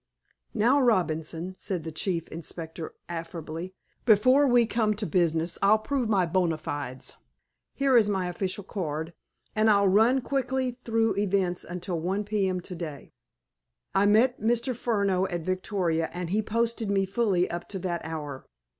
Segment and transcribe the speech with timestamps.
[0.55, 6.25] "Now, Robinson," said the Chief Inspector affably, "before we come to business I'll prove my
[6.25, 7.17] bona fides.
[7.75, 9.13] Here is my official card,
[9.55, 12.61] and I'll run quickly through events until 1.30 p.m.
[12.61, 13.13] to day.
[13.93, 14.75] I met Mr.
[14.75, 18.47] Furneaux at Victoria, and he posted me fully up to that hour."